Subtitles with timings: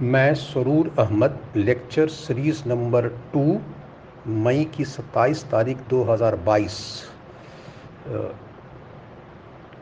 [0.00, 3.40] मैं Saroor Ahmad lecture series number two
[4.42, 6.76] मई की 27 तारीख 2022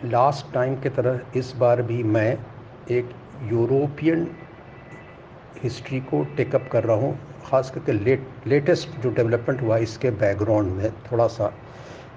[0.04, 2.38] लास्ट टाइम की तरह इस बार भी मैं
[2.90, 3.10] एक
[3.50, 4.26] यूरोपियन
[5.62, 10.72] हिस्ट्री को टेकअप कर रहा हूँ, ख़ास करके लेट लेटेस्ट जो डेवलपमेंट हुआ इसके बैकग्राउंड
[10.76, 11.52] में थोड़ा सा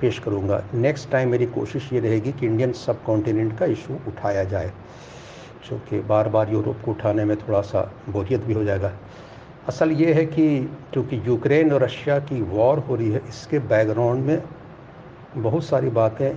[0.02, 4.44] पेश करूँगा। नेक्स्ट टाइम मेरी कोशिश ये रहेगी कि इंडियन सब कॉन्टिनेंट का इशू उठाया
[4.46, 4.72] जाए।
[5.66, 8.92] चूँकि बार बार यूरोप को उठाने में थोड़ा सा बोरियत भी हो जाएगा।
[9.68, 10.48] असल ये है कि
[10.94, 14.42] चूँकि यूक्रेन और रशिया की वॉर हो रही है, इसके बैकग्राउंड में
[15.38, 16.32] बहुत सारी बातें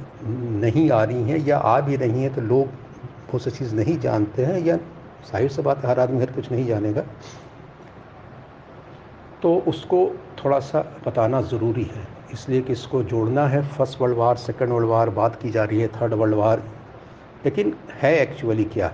[0.61, 3.99] नहीं आ रही हैं या आ भी रही हैं तो लोग बहुत सी चीज़ नहीं
[4.01, 7.05] जानते हैं या ज़ाहिर से बात हर आदमी हर कुछ नहीं जानेगा।
[9.43, 9.99] तो उसको
[10.45, 14.89] थोड़ा सा बताना ज़रूरी है, इसलिए कि इसको जोड़ना है। First world war, second world
[14.89, 16.63] war बात की जा रही है, थर्ड वर्ल्ड वार।
[17.45, 18.93] लेकिन है एक्चुअली क्या?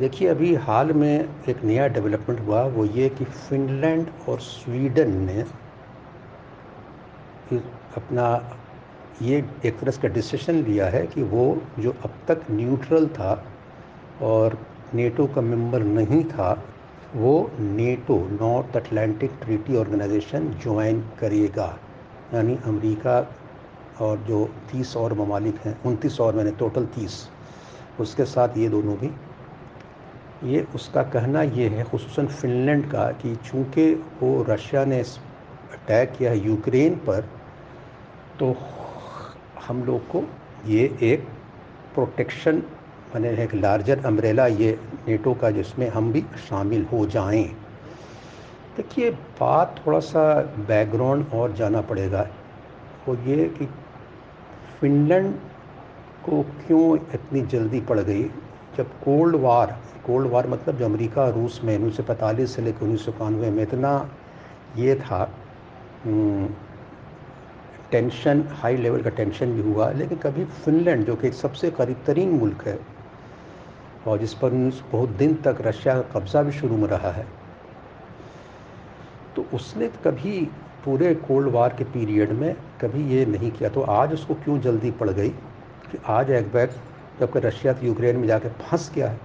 [0.00, 5.44] देखिए, अभी हाल में एक नया डेवलपमेंट हुआ, वो ये कि फिनलैंड और स्वीडन ने
[7.96, 8.26] अपना
[9.22, 13.32] ये एक तरह का डिसीज़न लिया है कि वो जो अब तक न्यूट्रल था
[14.22, 14.58] और
[14.94, 16.52] नेटो का मेंबर नहीं था,
[17.16, 21.78] वो NATO, North Atlantic Treaty Organization join करेगा।
[22.34, 23.18] यानी अमेरिका
[24.00, 27.26] और जो तीस और ममालिक हैं, उनतीस और मैंने, टोटल तीस।
[28.00, 29.10] उसके साथ ये दोनों भी
[30.44, 36.32] ये उसका कहना ये है खसूस फिनलैंड का कि चूँकि वो रशिया ने अटैक किया
[36.32, 37.28] यूक्रेन पर
[38.38, 38.54] तो
[39.66, 40.22] हम लोग को
[40.66, 41.26] ये एक
[41.94, 42.62] प्रोटेक्शन,
[43.14, 47.44] मैंने एक लार्जर अम्ब्रेला ये नेटो का जिसमें हम भी शामिल हो जाएँ।
[48.76, 50.22] देखिए, बात थोड़ा सा
[50.68, 52.26] बैकग्राउंड और जाना पड़ेगा।
[53.08, 53.66] वो ये कि
[54.80, 55.34] फिनलैंड
[56.24, 58.22] को क्यों इतनी जल्दी पड़ गई?
[58.76, 62.84] जब कोल्ड वार कोल्ड वार मतलब जो अमेरिका, रूस में उन्नीस सौ पैंतालीस से लेकर
[62.84, 64.10] उन्नीस सौ इक्यानवे में इतना
[64.76, 65.24] ये था
[67.90, 72.30] टेंशन, हाई लेवल का टेंशन भी हुआ। लेकिन कभी फिनलैंड, जो कि सबसे करीब तरीन
[72.30, 72.78] मुल्क है,
[74.06, 74.50] और जिस पर
[74.92, 77.26] बहुत दिन तक रशिया का कब्ज़ा भी शुरू में रहा है
[79.36, 80.40] तो उसने कभी
[80.84, 84.90] पूरे कोल्ड वार के पीरियड में कभी ये नहीं किया। तो आज उसको क्यों जल्दी
[84.92, 86.70] पड़ गई कि आज एक बैग
[87.20, 89.18] जबकि रशिया तो यूक्रेन में जाके फंस गया है,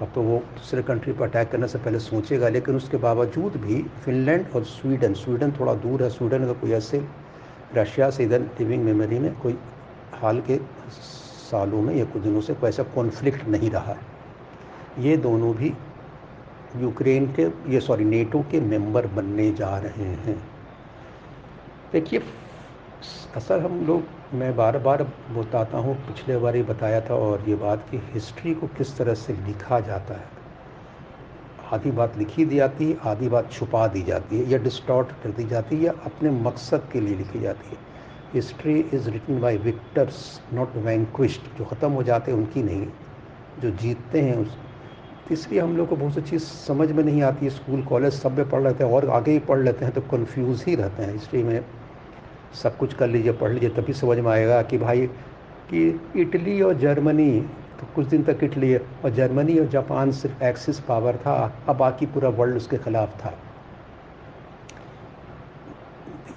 [0.00, 3.82] अब तो वो दूसरे कंट्री पर अटैक करने से पहले सोचेगा, लेकिन उसके बावजूद भी
[4.04, 7.04] फिनलैंड और स्वीडन स्वीडन थोड़ा दूर है। स्वीडन का कोई ऐसे
[7.74, 9.58] रशिया से इधर लिविंग मेमोरी में कोई
[10.14, 10.58] हाल के
[10.92, 15.72] सालों में या कुछ दिनों से कोई ऐसा कॉन्फ्लिक्ट नहीं रहा है। ये दोनों भी
[16.76, 20.36] यूक्रेन के, ये सॉरी नेटो के मेंबर बनने जा रहे हैं।
[21.92, 22.22] देखिए
[23.36, 24.02] असल हम लोग,
[24.34, 28.54] मैं बार बार बताता हूँ, पिछले बार ही बताया था और ये बात कि हिस्ट्री
[28.54, 30.26] को किस तरह से लिखा जाता है।
[31.72, 35.30] आधी बात लिखी दी जाती है, आधी बात छुपा दी जाती है, या डिस्टॉर्ट कर
[35.30, 37.78] दी जाती है, या अपने मकसद के लिए लिखी जाती है।
[38.34, 42.86] History is written by victors not vanquished जो ख़त्म हो जाते हैं, उनकी नहीं,
[43.58, 44.56] जो जीतते हैं उस।
[45.32, 48.38] इसलिए हम लोग को बहुत सी चीज़ समझ में नहीं आती है स्कूल, कॉलेज सब
[48.38, 51.12] में पढ़ लेते हैं और आगे ही पढ़ लेते हैं तो कन्फ्यूज़ ही रहते हैं।
[51.12, 51.64] हिस्ट्री में
[52.54, 55.06] सब कुछ कर लीजिए, पढ़ लीजिए, तभी समझ में आएगा कि भाई,
[55.70, 57.40] कि इटली और जर्मनी
[57.80, 61.34] तो कुछ दिन तक इटली और जर्मनी और जापान सिर्फ़ एक्सिस पावर था,
[61.68, 63.32] अब बाकी पूरा वर्ल्ड उसके ख़िलाफ़ था।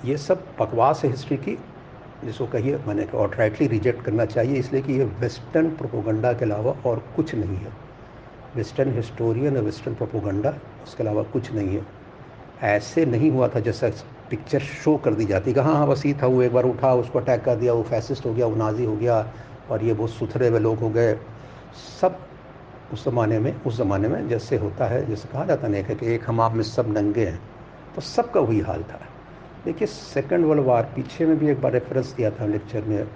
[0.06, 1.58] ये सब बकवास है हिस्ट्री की,
[2.24, 6.76] जिसको कहिए, मैंने और राइटली रिजेक्ट करना चाहिए, इसलिए कि ये वेस्टर्न प्रोपोगंडा के अलावा
[6.86, 7.74] और कुछ नहीं है।
[8.56, 11.86] वेस्टर्न हिस्टोरियन और वेस्टर्न प्रोपोगंडा उसके अलावा कुछ नहीं है।
[12.64, 13.90] ऐसे नहीं हुआ था जैसा
[14.30, 17.20] पिक्चर शो कर दी जाती है हाँ हाँ वसी था, वो एक बार उठा, उसको
[17.20, 19.26] अटैक कर दिया, वो फैसिस्ट हो गया, वो नाजी हो गया
[19.70, 21.14] और ये बहुत सुथरे हुए लोग हो गए।
[22.02, 22.18] सब
[22.94, 26.14] उस ज़माने में, उस ज़माने में जैसे होता है, जैसे कहा जाता नहीं है कि
[26.14, 27.40] एक हम आप में सब नंगे हैं
[27.96, 29.00] तो सबका वही हाल था।
[29.66, 33.08] देखिए सेकेंड वर्ल्ड वार पीछे में भी एक बार रेफरेंस दिया था लेक्चर में,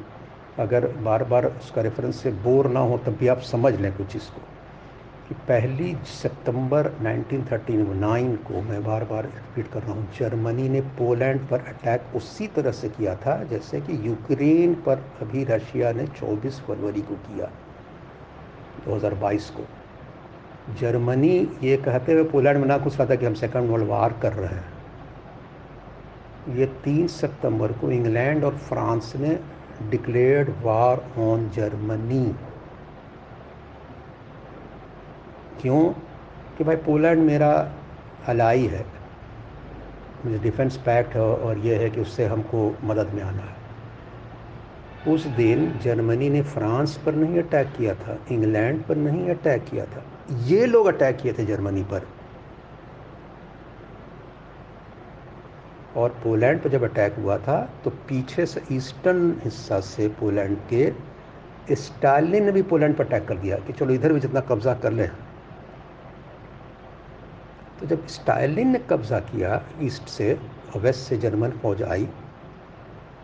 [0.59, 4.07] अगर बार बार उसका रेफरेंस से बोर ना हो, तब भी आप समझ लें कुछ
[4.07, 4.41] चीज़ कि
[5.31, 11.59] पहली सितंबर 1939 को मैं बार बार रिपीट कर रहा हूँ, जर्मनी ने पोलैंड पर
[11.59, 17.01] अटैक उसी तरह से किया था, जैसे कि यूक्रेन पर अभी रशिया ने 24 फरवरी
[17.01, 17.51] को किया
[18.85, 19.65] 2022 को।
[20.79, 24.19] जर्मनी ये कहते हुए पोलैंड में ना कुछ रहा था कि हम सेकंड वर्ल्ड वार
[24.21, 24.79] कर रहे हैं।
[26.57, 29.39] ये तीन सितंबर को इंग्लैंड और फ्रांस ने
[29.89, 32.35] डिक्लेयर्ड वार ऑन जर्मनी।
[35.61, 35.83] क्यों?
[36.57, 37.51] कि भाई पोलैंड मेरा
[38.27, 38.85] अलाई है।
[40.25, 43.59] मुझे डिफेंस पैक्ट है और ये है कि उससे हमको मदद में आना है।
[45.07, 49.85] उस दिन जर्मनी ने फ्रांस पर नहीं अटैक किया था, इंग्लैंड पर नहीं अटैक किया
[49.85, 50.03] था।
[50.45, 52.07] ये लोग अटैक किए थे जर्मनी पर।
[55.97, 60.93] और पोलैंड पर जब अटैक हुआ था तो पीछे से ईस्टर्न हिस्सा से पोलैंड के,
[61.71, 64.91] स्टालिन ने भी पोलैंड पर अटैक कर दिया कि चलो इधर भी जितना कब्जा कर
[64.91, 65.09] लें।
[67.79, 70.39] तो जब स्टालिन ने कब्जा किया ईस्ट से
[70.77, 72.07] वेस्ट से जर्मन फौज आई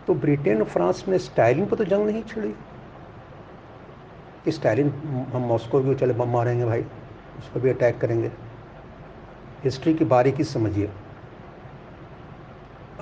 [0.06, 2.54] तो ब्रिटेन और फ्रांस ने स्टालिन पर तो जंग नहीं छिड़ी।
[4.44, 4.90] कि स्टालिन,
[5.32, 6.82] हम मॉस्को भी चले, बम मारेंगे भाई,
[7.38, 8.30] उस पर भी अटैक करेंगे।
[9.64, 10.90] हिस्ट्री की बारीकी समझिए।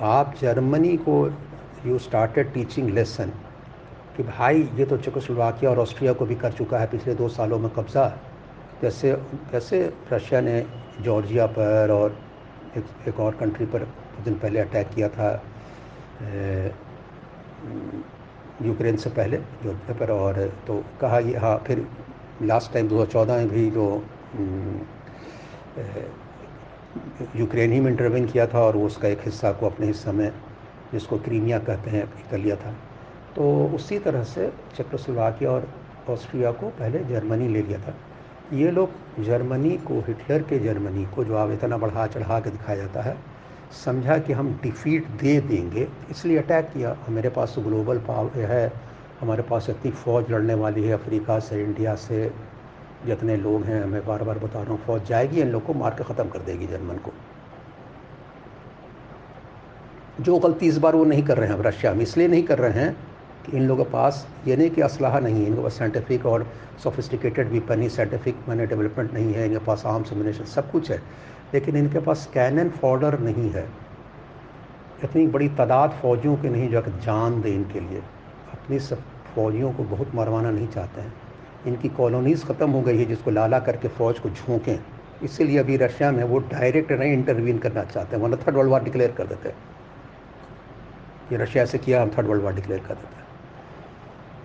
[0.01, 1.27] आप जर्मनी को
[1.85, 3.31] यू स्टार्टेड टीचिंग लेसन
[4.17, 7.59] कि भाई, ये तो चेकोस्लोवाकिया और ऑस्ट्रिया को भी कर चुका है, पिछले दो सालों
[7.59, 8.07] में कब्ज़ा।
[8.81, 9.13] जैसे
[9.51, 10.65] कैसे रशिया ने
[11.01, 12.17] जॉर्जिया पर और
[12.77, 15.29] एक, एक और कंट्री पर कुछ दिन पहले अटैक किया था
[18.61, 21.85] यूक्रेन से पहले जॉर्जिया पर और तो कहा ये हाँ फिर
[22.41, 23.85] लास्ट टाइम 2014 में भी जो
[27.35, 30.31] यूक्रेन ही में इंटरवेन किया था और वो उसका एक हिस्सा को अपने हिस्सा में
[30.91, 32.71] जिसको क्रीमिया कहते हैं कर लिया था।
[33.35, 33.43] तो
[33.75, 35.67] उसी तरह से चक्रोस्लोवाकिया और
[36.09, 37.93] ऑस्ट्रिया को पहले जर्मनी ले लिया था।
[38.53, 43.01] ये लोग जर्मनी को, हिटलर के जर्मनी को, जो इतना बढ़ा चढ़ा के दिखाया जाता
[43.01, 43.15] है,
[43.85, 48.71] समझा कि हम डिफीट दे देंगे, इसलिए अटैक किया। मेरे पास तो ग्लोबल पावर है,
[49.21, 52.31] हमारे पास इतनी फ़ौज लड़ने वाली है, अफ्रीका से, इंडिया से,
[53.05, 55.95] जितने लोग हैं, मैं बार बार बता रहा हूँ, फौज जाएगी, इन लोग को मार
[55.97, 57.11] के ख़त्म कर देगी जर्मन को।
[60.21, 62.59] जो गलती इस बार वो नहीं कर रहे हैं, अब रशिया में इसलिए नहीं कर
[62.59, 62.95] रहे हैं
[63.45, 66.47] कि इन लोगों के पास ये नहीं कि असलाह नहीं है, इनके पास साइंटिफिक और
[66.83, 71.01] सोफिस्टिकेटेड वेपन ही साइंटिफिक मैंने डेवलपमेंट नहीं है, इनके पास आर्म्स एमिनेशन सब कुछ है,
[71.53, 73.67] लेकिन इनके पास कैनन फॉर्डर नहीं है।
[75.03, 78.01] इतनी बड़ी तादाद फौजियों की नहीं जो जान दे इनके लिए।
[78.53, 79.01] अपनी सब
[79.35, 81.13] फौजियों को बहुत मरवाना नहीं चाहते हैं।
[81.67, 84.77] इनकी कॉलोनीज़ ख़त्म हो गई है जिसको लाला करके फ़ौज को झोंकें।
[85.23, 88.83] इसीलिए अभी रशिया में वो डायरेक्ट नहीं इंटरवीन करना चाहते हैं, वरना थर्ड वर्ल्ड वार
[88.83, 89.55] डिक्लेयर कर देते हैं।
[91.31, 93.24] ये रशिया से किया, हम थर्ड वर्ल्ड वार डिक्लेयर कर देते हैं।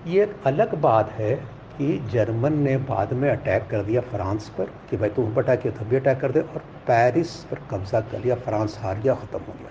[0.07, 1.35] ये एक अलग बात है
[1.79, 5.73] कि जर्मन ने बाद में अटैक कर दिया फ्रांस पर कि भाई तुम बटा किया
[5.73, 9.39] तब भी अटैक कर दे और पेरिस पर कब्जा कर लिया, फ्रांस हार गया, ख़त्म
[9.39, 9.71] हो गया।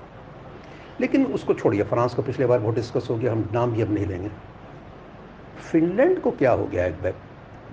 [1.01, 3.93] लेकिन उसको छोड़िए, फ्रांस को पिछले बार बहुत डिस्कस हो गया, हम नाम भी अब
[3.93, 4.29] नहीं लेंगे।
[5.71, 7.15] फिनलैंड को क्या हो गया एक बैग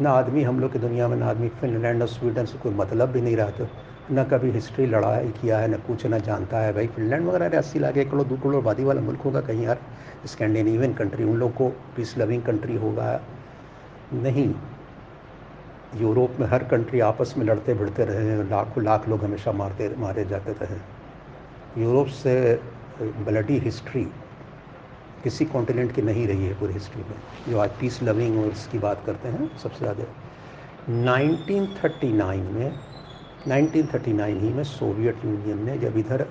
[0.00, 3.09] ना आदमी हम लोग की दुनिया में, ना आदमी फिनलैंड और स्वीडन से कोई मतलब
[3.09, 3.69] भी नहीं रहा तो
[4.12, 7.79] न कभी हिस्ट्री लड़ाई किया है, न कुछ, ना जानता है भाई। फिनलैंड वगैरह अस्सी
[7.79, 9.81] लाख एक करोड़ दो करोड़ आबादी वाला मुल्क होगा कहीं यार।
[10.26, 13.20] स्कैंडिनेवियन कंट्री उन लोग को पीस लविंग कंट्री होगा।
[14.12, 14.55] नहीं।
[15.97, 19.94] यूरोप में हर कंट्री आपस में लड़ते भिड़ते रहे हैं, लाखों, लाख लोग हमेशा मारते,
[19.99, 22.61] मारे जाते रहे। यूरोप से
[23.00, 24.05] ब्लडी हिस्ट्री
[25.25, 27.17] किसी कॉन्टिनेंट की नहीं रही है पूरी हिस्ट्री में।
[27.49, 30.05] जो आज पीस लविंग और इसकी बात करते हैं, सबसे ज़्यादा।
[30.88, 32.73] 1939 में
[33.46, 36.22] 1939 ही में सोवियत यूनियन ने जब इधर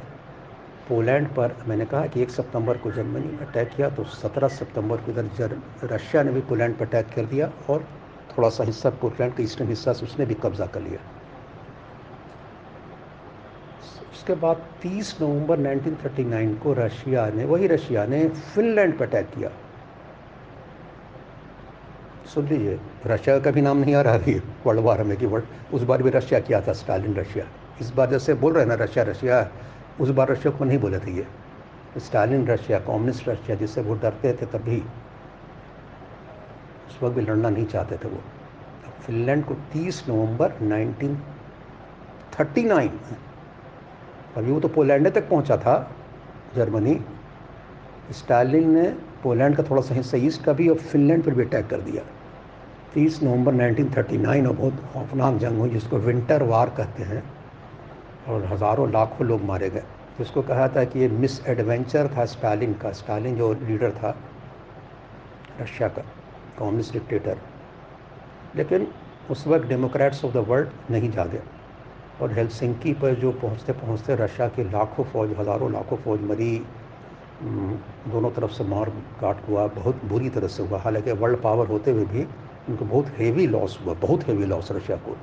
[0.90, 4.98] पोलैंड पर, मैंने कहा कि एक सितंबर को जर्मनी में अटैक किया तो 17 सितंबर
[4.98, 7.88] को इधर रशिया ने भी पोलैंड पर अटैक कर दिया और
[8.38, 11.00] थोड़ा सा हिस्सा पोलैंड का ईस्टर्न हिस्सा से उसने भी कब्जा कर लिया।
[14.14, 19.52] उसके बाद 30 नवंबर 1939 को रशिया ने, वही रशिया ने फिनलैंड पर अटैक किया।
[22.36, 25.46] सुन लीजिए रशिया का भी नाम नहीं आ रहा है वर्ल्ड वार में कि वर्ल्ड
[25.74, 27.46] उस बार भी रशिया किया था स्टालिन रशिया।
[27.82, 29.52] इस बार जैसे बोल रहे हैं ना, रशिया रशिया,
[30.00, 31.28] उस बार रशिया को नहीं बोले थे ये।
[31.98, 34.84] स्टालिन रशिया कम्युनिस्ट रशिया, जिससे वो डरते थे तभी।
[36.88, 38.22] उस वक्त भी लड़ना नहीं चाहते थे वो।
[39.06, 42.92] फिनलैंड को 30 नवंबर 1939
[44.38, 45.96] अभी वो तो पोलैंड तक पहुँचा था,
[46.56, 47.00] जर्मनी।
[48.12, 51.68] स्टालिन ने पोलैंड का थोड़ा सा हिस्सा ईस्ट का भी और फिनलैंड पर भी अटैक
[51.68, 52.04] कर दिया।
[52.96, 57.24] 30 नवंबर 1939 और बहुत खौफनाक जंग हुई, जिसको विंटर वार कहते हैं,
[58.28, 59.84] और हज़ारों लाखों लोग मारे गए।
[60.18, 64.16] जिसको कहा था कि ये मिस एडवेंचर था स्टालिन का, स्टालिन जो लीडर था,
[65.62, 66.02] रशिया का,
[66.60, 67.38] कम्युनिस्ट डिक्टेटर।
[68.56, 68.88] लेकिन
[69.32, 71.42] उस वक्त डेमोक्रेट्स ऑफ़ द वर्ल्ड नहीं जागे,
[72.22, 76.58] और हेलसिंकी पर जो पहुँचते पहुँचते रशिया की लाखों फौज, हज़ारों लाखों फौज मरी
[77.44, 78.90] दोनों तरफ़ से मार
[79.22, 82.28] काट हुआ, बहुत बुरी तरह से हुआ। हालाँकि वर्ल्ड पावर होते हुए भी
[82.70, 85.18] उनको बहुत हेवी लॉस हुआ, बहुत हेवी लॉस रशिया को।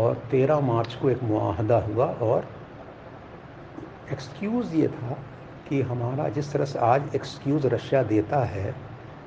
[0.00, 2.48] और तेरह मार्च को एक मुआहदा हुआ और
[4.12, 5.18] एक्सक्यूज़ ये था
[5.68, 8.74] कि हमारा जिस तरह से आज एक्सक्यूज़ रशिया देता है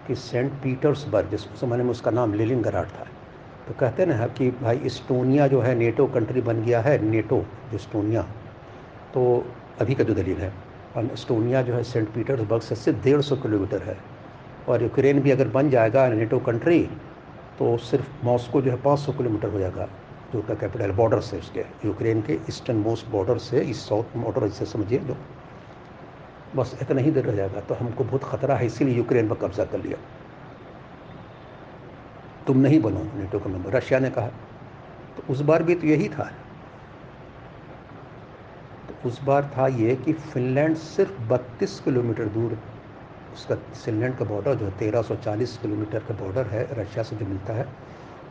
[0.07, 3.07] कि सेंट पीटर्सबर्ग जिस ज़माने में उसका नाम लिलिन गराट था।
[3.67, 7.75] तो कहते ना कि भाई इस्टोनिया जो है नेटो कंट्री बन गया है नेटो जो
[7.75, 8.21] इस्टोनिया।
[9.13, 9.45] तो
[9.81, 10.53] अभी का जो दलील है,
[10.97, 14.14] और इस्टोनिया जो है सेंट पीटर्सबर्ग से सिर्फ़ डेढ़ सौ किलोमीटर है।
[14.69, 16.81] और यूक्रेन भी अगर बन जाएगा नेटो कंट्री
[17.59, 19.87] तो सिर्फ़ मॉस्को जो है 500 किलोमीटर हो जाएगा,
[20.33, 24.49] जो उसका कैपिटल बॉर्डर से उसके, यूक्रेन के ईस्टर्न मोस्ट बॉर्डर से इस साउथ बॉर्डर
[24.49, 25.17] से समझिए जो
[26.55, 29.65] बस इतना ही देर रह जाएगा तो हमको बहुत ख़तरा है, इसीलिए यूक्रेन पर कब्जा
[29.65, 29.97] कर लिया।
[32.47, 34.27] तुम नहीं बनो नेटो का मेंबर रशिया ने कहा।
[35.17, 36.23] तो उस बार भी तो यही था।
[38.87, 42.57] तो उस बार था ये कि फिनलैंड सिर्फ़ 32 किलोमीटर दूर
[43.35, 47.67] उसका फिनलैंड का बॉर्डर जो 1340 किलोमीटर का बॉर्डर है, रशिया से जो मिलता है,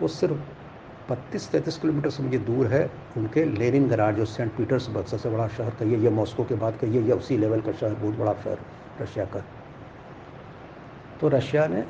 [0.01, 0.35] वो सिर्फ़
[1.11, 5.49] बत्तीस तैंतीस किलोमीटर से मुझे दूर है। उनके लेनिन गराज जो सेंट पीटर्सबर्ग सबसे बड़ा
[5.49, 8.59] शहर, कहिए या मॉस्को के बाद कहिए, या उसी लेवल का शहर, बहुत बड़ा शहर,
[9.03, 9.45] रशिया का।
[11.21, 11.85] तो रशिया ने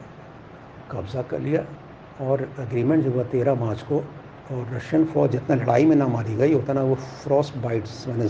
[0.90, 1.64] कब्ज़ा कर लिया
[2.21, 4.04] और अग्रीमेंट जो हुआ तेरह मार्च को,
[4.52, 8.28] और रशियन फौज जितना लड़ाई में ना मारी गई, उतना वो फ्रॉस्ट बाइट्स मैंने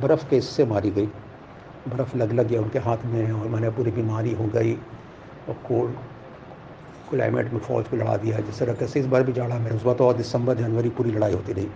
[0.00, 1.08] बर्फ़ के इससे मारी गई।
[1.88, 4.74] बर्फ़ लग लग गया उनके हाथ में और मैंने पूरी बीमारी हो गई
[5.48, 5.94] और कोल्ड
[7.10, 9.82] क्लाइमेट में फ़ौज को लड़ा दिया। जिस तरह कैसे इस बार भी जाड़ा में उस
[9.82, 11.68] बार तो और दिसंबर, जनवरी पूरी लड़ाई होती रही।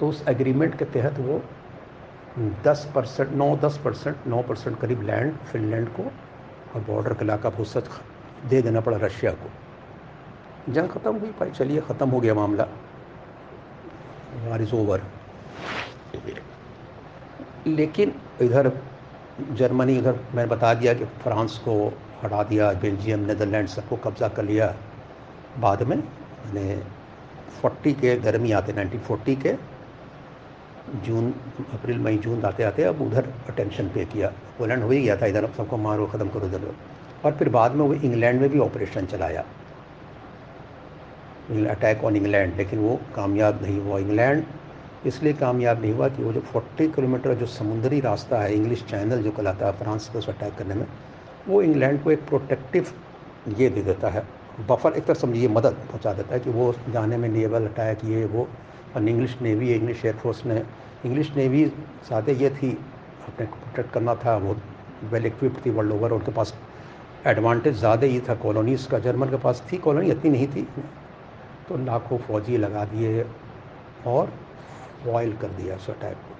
[0.00, 1.40] तो उस एग्रीमेंट के तहत वो
[2.64, 6.02] 10 परसेंट, नौ दस परसेंट, नौ परसेंट करीब लैंड फिनलैंड को
[6.74, 7.90] और बॉर्डर का इलाका बहुत
[8.46, 9.50] दे देना पड़ा रशिया को।
[10.72, 12.64] जंग ख़त्म हुई भाई, चलिए ख़त्म हो गया मामला।
[14.46, 15.02] वार इज़ ओवर
[17.66, 18.12] लेकिन
[18.42, 18.70] इधर
[19.52, 21.74] जर्मनी, इधर मैंने बता दिया कि फ्रांस को
[22.22, 24.74] हटा दिया, बेल्जियम नदरलैंड सबको कब्ज़ा कर लिया।
[25.60, 26.76] बाद में मैंने
[27.60, 29.54] फोर्टी के गर्मी आते, नाइनटीन फोर्टी के
[31.04, 31.30] जून,
[31.74, 35.26] अप्रैल, मई, जून आते आते अब उधर अटेंशन पे किया। पोलैंड हो ही गया था,
[35.26, 36.74] इधर अब सबको मारो, ख़त्म करो इधर।
[37.24, 39.44] और फिर बाद में वो इंग्लैंड में भी ऑपरेशन चलाया।
[41.70, 44.44] अटैक ऑन इंग्लैंड लेकिन वो कामयाब नहीं हुआ। इंग्लैंड
[45.06, 49.22] इसलिए कामयाब नहीं हुआ कि वो जो 40 किलोमीटर जो समुद्री रास्ता है इंग्लिश चैनल
[49.22, 50.86] जो कहलाता है फ्रांस उस अटैक करने में,
[51.48, 52.86] वो इंग्लैंड को एक प्रोटेक्टिव
[53.58, 54.22] ये दे देता है।
[54.68, 58.24] बफर एक तरह समझिए, मदद पहुँचा देता है कि वो जाने में नेवल अटैक ये,
[58.24, 58.48] वो,
[58.96, 60.62] और English navy English air force ने
[61.06, 61.66] इंग्लिश नेवी
[62.08, 62.70] सादे ये थी,
[63.28, 64.56] अपने को प्रोटेक्ट करना था, वो
[65.10, 66.54] वेल इक्विप्ड थी वर्ल्ड ओवर उनके पास
[67.26, 70.66] एडवांटेज ज़्यादा ही था। कॉलोनीज़ का जर्मन के पास थी कॉलोनी इतनी नहीं थी।
[71.68, 73.24] तो लाखों फौजी लगा दिए
[74.06, 74.32] और
[75.04, 76.36] फॉइल कर दिया उस अटैक को।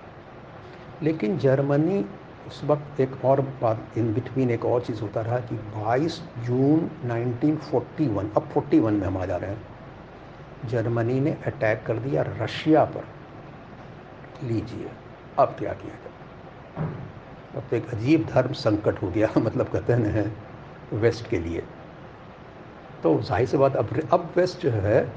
[1.03, 2.07] लेकिन जर्मनी
[2.47, 6.91] उस वक्त एक और बात इन बिटवीन एक और चीज़ होता रहा कि 22 जून
[7.05, 9.63] 1941 अब 41 में हम आ जा रहे हैं।
[10.69, 13.05] जर्मनी ने अटैक कर दिया रशिया पर।
[14.45, 14.91] लीजिए,
[15.39, 16.15] अब क्या किया जाए।
[17.57, 20.37] अब तो एक अजीब धर्म संकट हो गया मतलब कहते हैं
[20.93, 21.63] वेस्ट के लिए।
[23.03, 25.13] तो ज़ाहिर सी बात, अब अब वेस्ट जो है,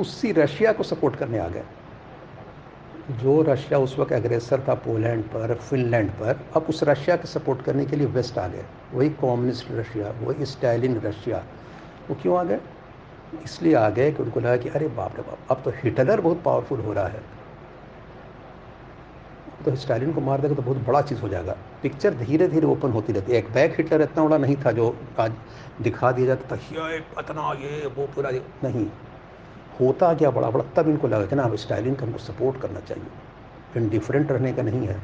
[0.00, 1.64] उसी रशिया को सपोर्ट करने आ गए।
[3.10, 7.62] जो रशिया उस वक्त एग्रेसर था पोलैंड पर फिनलैंड पर, अब उस रशिया के सपोर्ट
[7.62, 11.44] करने के लिए वेस्ट आ गए। वही कम्युनिस्ट रशिया, वही स्टाइलिन रशिया।
[12.10, 12.60] वो क्यों आ गए?
[13.44, 16.42] इसलिए आ गए कि उनको लगा कि अरे बाप रे बाप, अब तो हिटलर बहुत
[16.42, 17.20] पावरफुल हो रहा है।
[19.64, 22.90] तो स्टालिन को मार देगा तो बहुत बड़ा चीज़ हो जाएगा। पिक्चर धीरे धीरे ओपन
[22.90, 25.32] होती रहती है। एक बैक हिटलर इतना बड़ा नहीं था जो आज
[25.82, 28.30] दिखा दिया जाता था, ये इतना, ये, वो पूरा
[28.64, 28.86] नहीं।
[29.80, 30.50] होता क्या बड़ा?
[30.50, 34.52] बड़ा तब इनको लगा कि ना, अब स्टाइलिंग का हमको सपोर्ट करना चाहिए। इनडिफरेंट रहने
[34.52, 35.00] का नहीं है।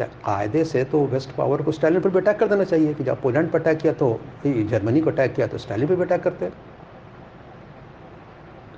[0.00, 3.20] कायदे से तो वेस्ट पावर को स्टालिन पर भी अटैक कर देना चाहिए, कि जब
[3.22, 6.48] पोलैंड पर अटैक किया तो जर्मनी को अटैक किया तो स्टालिन पर भी अटैक करते।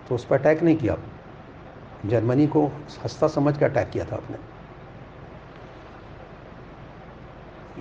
[0.08, 0.96] तो उस पर अटैक नहीं किया।
[2.06, 4.36] जर्मनी को हंसता समझ के अटैक किया था आपने।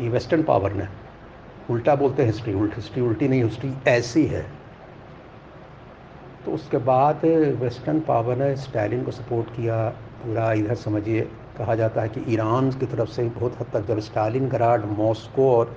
[0.04, 0.88] ये वेस्टर्न पावर ने।
[1.70, 4.46] उल्टा बोलते हैं हिस्ट्री। उल्टी हिस्ट्री उल्टी नहीं, हिस्ट्री ऐसी है।
[6.46, 7.22] तो उसके बाद
[7.62, 9.78] वेस्टर्न पावर ने स्टालिन को सपोर्ट किया,
[10.24, 11.22] पूरा इधर समझिए,
[11.58, 15.52] कहा जाता है कि ईरान की तरफ़ से बहुत हद तक जब स्टालिन गराड मॉस्को
[15.52, 15.76] और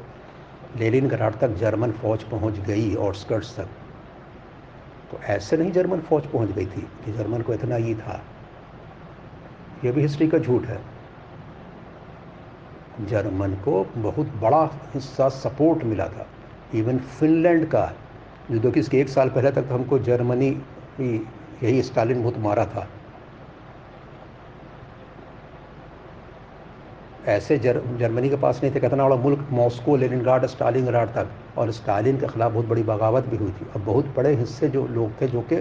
[0.76, 3.68] लेलिन गराड तक जर्मन फ़ौज पहुँच गई और स्कर्ट्स तक
[5.10, 8.20] तो ऐसे नहीं जर्मन फ़ौज पहुँच गई थी कि जर्मन को इतना ही था।
[9.84, 10.80] यह भी हिस्ट्री का झूठ है।
[13.00, 16.26] जर्मन को बहुत बड़ा हिस्सा सपोर्ट मिला था।
[16.74, 17.90] इवन फिनलैंड का
[18.50, 20.48] जो कि इसके एक साल पहले तक हमको जर्मनी
[20.98, 21.14] ही
[21.62, 22.86] यही स्टालिन बहुत मारा था।
[27.26, 31.70] ऐसे जर, जर्मनी के पास नहीं थे कितना बड़ा मुल्क मॉस्को लेनिनग्राड स्टालिनग्राड तक। और
[31.70, 35.20] स्टालिन के ख़िलाफ़ बहुत बड़ी बगावत भी हुई थी। और बहुत बड़े हिस्से जो लोग
[35.20, 35.56] थे जो कि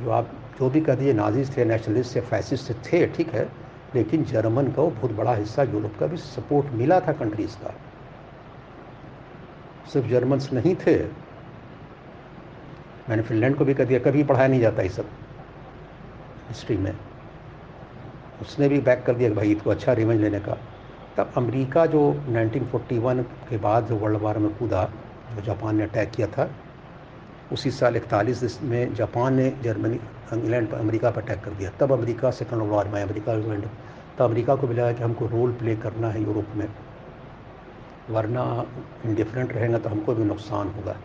[0.00, 3.48] जो आप जो भी कह दिए नाजिस थे नेशनलिस्ट थे फैसिस्ट थे ठीक है
[3.94, 7.74] लेकिन जर्मन का वो बहुत बड़ा हिस्सा यूरोप का भी सपोर्ट मिला था कंट्रीज़ का।
[9.92, 10.96] सिर्फ़ जर्मन्स नहीं थे।
[13.08, 15.06] मैंने फिनलैंड को भी कह दिया, कभी पढ़ाया नहीं जाता ये सब।
[16.48, 16.92] हिस्ट्री में।
[18.40, 20.56] उसने भी बैक कर दिया भाई इसको अच्छा रिवेंज लेने का।
[21.16, 24.84] तब अमेरिका जो 1941 के बाद जो वर्ल्ड वार में कूदा,
[25.34, 26.50] जो जापान ने अटैक किया था,
[27.52, 30.00] उसी साल इकतालीस में जापान ने जर्मनी,
[30.32, 33.64] इंग्लैंड पर, अमेरिका पर अटैक कर दिया। तब अमेरिका सेकंड वर्ल्ड वार में अमेरिका इंग्लैंड
[34.18, 36.68] तब अमेरिका को मिला कि हमको रोल प्ले करना है यूरोप में।
[38.10, 38.64] वरना
[39.04, 40.96] इंडिफरेंट रहेगा तो हमको भी नुकसान होगा।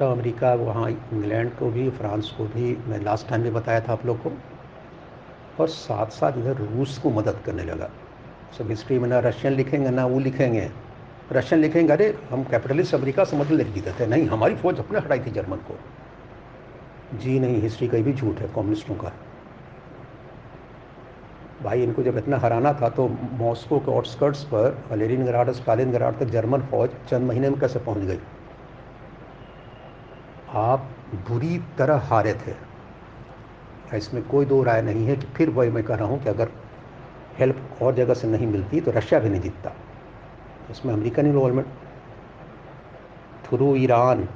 [0.00, 3.92] तब अमेरिका, वहाँ इंग्लैंड को भी, फ्रांस को भी, मैं लास्ट टाइम भी बताया था
[3.92, 4.32] आप लोग को।
[5.60, 7.90] और साथ साथ इधर रूस को मदद करने लगा।
[8.58, 10.70] सब हिस्ट्री में ना रशियन लिखेंगे, ना वो लिखेंगे।
[11.32, 15.20] रशियन लिखेंगे, अरे, हम कैपिटलिस्ट अमेरिका से लेके जीते थे। नहीं, हमारी फौज अपने हटाई
[15.20, 15.78] थी जर्मन को।
[17.18, 19.12] जी नहीं हिस्ट्री कहीं भी झूठ है कम्युनिस्टों का।
[21.62, 26.18] भाई, इनको जब इतना हराना था तो मॉस्को के आउटस्कर्ट्स पर वलेरिन गराड स्टालिन गराड
[26.18, 28.18] तक जर्मन फौज चंद महीने में कैसे पहुँच गई?
[30.50, 30.88] आप
[31.28, 32.54] बुरी तरह हारे थे।
[33.96, 36.50] इसमें कोई दो राय नहीं है कि फिर वही मैं कह रहा हूँ कि अगर
[37.38, 39.72] हेल्प और जगह से नहीं मिलती तो रशिया भी नहीं जीतता।
[40.70, 41.66] इसमें American involvement
[43.44, 44.28] through Iran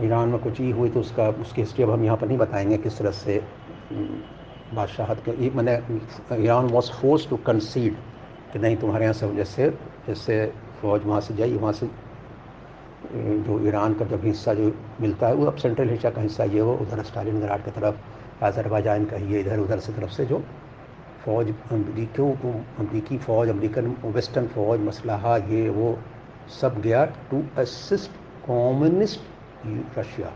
[0.00, 2.76] Iran में कुछ ही हुई तो उसका, उसकी हिस्ट्री अब हम यहाँ पर नहीं बताएँगे
[2.78, 3.42] किस तरह से
[4.74, 5.74] बादशाहत के मैंने,
[6.44, 7.96] Iran was force to concede
[8.52, 9.70] कि नहीं तुम्हारे यहाँ से, जैसे
[10.06, 10.46] जैसे
[10.80, 11.86] फौज वहाँ से जाइए वहाँ से
[13.04, 16.60] जो ईरान का जब हिस्सा जो मिलता है, वो अब सेंट्रल एशिया का हिस्सा ये
[16.60, 20.42] वो, उधर स्टालिन गराड की तरफ़ आजरबाजान का ये इधर, उधर से तरफ़ से जो
[21.24, 25.98] फौज, अमरीकियों को, अमरीकी फ़ौज, अमरीकन वेस्टर्न फ़ौज, मसलाहा, ये वो
[26.60, 28.10] सब गया टू असिस्ट
[28.46, 29.20] कॉम्युनिस्ट
[29.98, 30.32] रशिया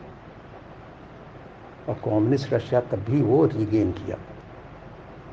[1.88, 4.16] और कॉम्युनिस्ट रशिया तब भी वो रीगेन किया।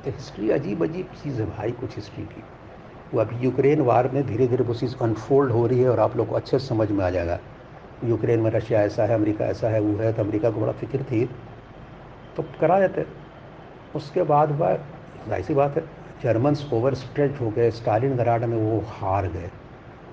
[0.06, 2.44] तो हिस्ट्री अजीब अजीब चीज़ है भाई, कुछ हिस्ट्री की।
[3.14, 6.16] वो अभी यूक्रेन वार में धीरे धीरे वो चीज़ अनफोल्ड हो रही है और आप
[6.18, 7.40] लोग को अच्छे से समझ में आ जाएगा।
[8.06, 11.04] यूक्रेन में रशिया ऐसा है, अमेरिका ऐसा है, वो है तो अमेरिका को बड़ा फ़िक्र
[11.12, 11.26] थी।
[12.38, 13.06] तो करा देते।
[13.96, 14.74] उसके बाद हुआ
[15.28, 15.84] ज़ाहिर सी बात है
[16.24, 19.50] जर्मन्स ओवर स्ट्रेच हो गए स्टालिन गराड में वो हार गए।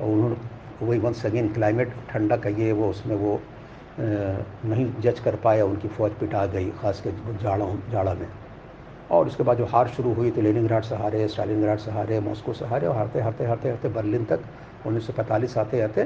[0.01, 0.37] और उन्होंने,
[0.83, 3.41] वही वंस अगेन क्लाइमेट ठंडा कहिए, वो उसमें वो
[3.99, 8.27] नहीं जज कर पाया, उनकी फ़ौज पिटा गई ख़ास कर जाड़ा जाड़ा में।
[9.11, 12.53] और उसके बाद जो हार शुरू हुई तो लेनिनग्राड से हारे स्टालिनग्राड से हारे मॉस्को
[12.53, 14.41] से हारे और हारते हारते हारते हारते बर्लिन तक
[14.87, 16.05] उन्नीस आते आते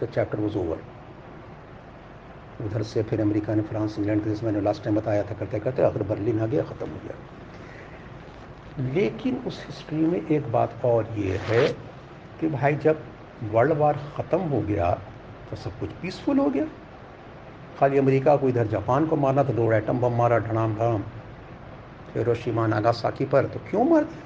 [0.00, 0.78] तो चैप्टर वॉज़ ओवर
[2.66, 5.82] उधर से फिर अमेरिका ने फ्रांस, इंग्लैंड के मैंने लास्ट टाइम बताया था करते करते
[5.82, 7.14] अगर बर्लिन आ गया, ख़त्म हो गया।
[8.94, 11.66] लेकिन उस हिस्ट्री में एक बात और ये है
[12.40, 13.02] कि भाई जब
[13.52, 14.90] वर्ल्ड वार ख़त्म हो गया
[15.50, 16.64] तो सब कुछ पीसफुल हो गया।
[17.78, 21.02] खाली अमेरिका को इधर जापान को मारना तो दो एटम बम मारा ढड़ाम ढड़ाम
[22.14, 24.22] हिरोशिमा नागासाकी पर तो क्यों मार दिया?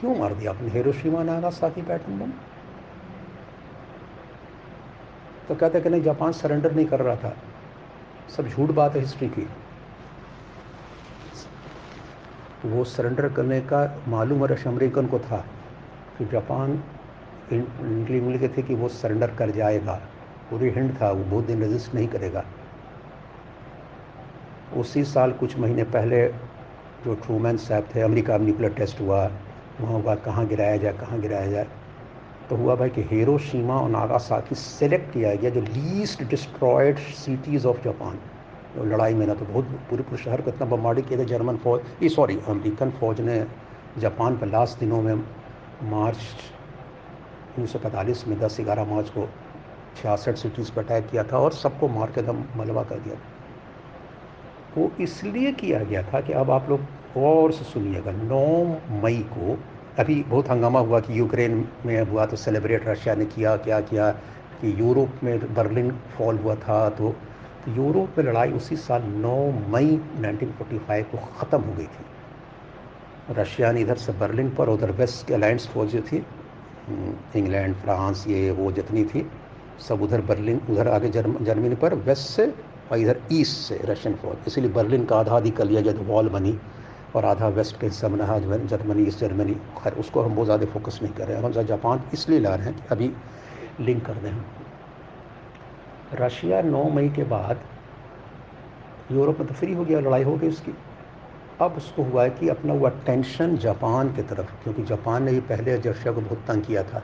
[0.00, 2.32] क्यों मार दिया अपने हिरोशिमा नागासाकी पर एटम बम?
[5.48, 7.36] तो कहते कि नहीं, जापान सरेंडर नहीं कर रहा था।
[8.36, 9.42] सब झूठ बात है हिस्ट्री की।
[12.62, 15.44] तो वो सरेंडर करने का मालूम रश अमेरिकन को था
[16.18, 16.84] कि जापान
[17.52, 20.00] मिल गए थे कि वो सरेंडर कर जाएगा।
[20.50, 22.44] पूरी हिंड था, वो बहुत दिन रजिस्ट नहीं करेगा।
[24.76, 26.26] उसी साल कुछ महीने पहले
[27.04, 29.24] जो ट्रूमैन साहब थे, अमेरिका में न्यूक्लियर टेस्ट हुआ,
[29.80, 31.66] वहाँ हुआ, कहाँ गिराया जाए, कहाँ गिराया जाए
[32.50, 37.66] तो हुआ भाई कि हीरो शीमा और नागासाकी सेलेक्ट किया गया जो least destroyed cities
[37.66, 38.18] of Japan
[38.76, 41.56] जो लड़ाई में ना तो बहुत पूरे पूरे शहर को इतना बम्बार्डी किया था जर्मन
[41.64, 43.44] फौज, ये सॉरी अमेरिकन फ़ौज ने
[43.98, 45.14] जापान पर लास्ट दिनों में
[45.90, 46.18] मार्च
[47.56, 49.28] उन्नीस सौ पैंतालीस में दस ग्यारह मार्च को
[49.96, 53.16] छियासठ सिटीज़ पर अटैक किया था और सबको मार के दम मलबा कर दिया
[54.76, 58.44] वो इसलिए किया गया था कि अब आप लोग और से सुनिएगा नौ
[59.02, 59.58] मई को
[59.98, 64.10] अभी बहुत हंगामा हुआ कि यूक्रेन में हुआ तो सेलिब्रेट रशिया ने किया क्या किया
[64.60, 67.10] कि यूरोप में बर्लिन फॉल हुआ था तो,
[67.64, 69.34] तो यूरोप में लड़ाई उसी साल 9
[69.72, 75.32] मई 1945 को ख़त्म हो गई थी। रशिया ने इधर से बर्लिन पर उधर वेस्ट
[75.32, 76.24] अलायंस फौज जो थी
[77.36, 79.26] इंग्लैंड फ्रांस ये वो जितनी थी
[79.88, 82.52] सब उधर बर्लिन उधर आगे जर्मनी पर वेस्ट से
[82.90, 86.28] और इधर ईस्ट से रशियन फौज। इसीलिए बर्लिन का आधा आधी कर लिया जब वॉल
[86.28, 86.58] बनी
[87.16, 90.98] और आधा वेस्ट के हिस्सा बना जर्मनी ईस्ट जर्मनी खैर, उसको हम बहुत ज़्यादा फोकस
[91.02, 93.10] नहीं कर रहे हैं। हम जापान इसलिए ला रहे हैं कि अभी
[93.80, 94.32] लिंक कर दें
[96.14, 97.60] रशिया 9 मई के बाद
[99.12, 100.72] यूरोप में तो फ्री हो गया, लड़ाई हो गई उसकी।
[101.60, 105.40] अब उसको हुआ है कि अपना वो अटेंशन जापान की तरफ़, क्योंकि जापान ने ही
[105.48, 107.02] पहले रशिया को बहुत तंग किया था।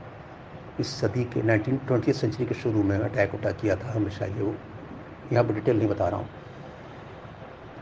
[0.80, 4.42] इस सदी के नाइनटीन ट्वेंटी सेंचुरी के शुरू में अटैक उटैक किया था, हमेशा ये
[4.42, 4.54] वो।
[5.32, 6.28] यहाँ पर डिटेल नहीं बता रहा हूँ।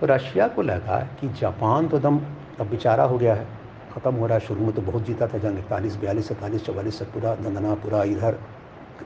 [0.01, 2.21] तो रशिया को लगा कि जापान तो दम
[2.61, 3.47] अब बेचारा हो गया है,
[3.95, 6.99] ख़त्म हो रहा है, शुरू में तो बहुत जीता था जंग, इकतालीस, बयालीस, सैंतालीस, चवालीस
[7.01, 8.39] तक पूरा दंदना पूरा इधर,